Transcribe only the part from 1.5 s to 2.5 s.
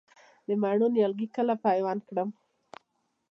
پیوند کړم؟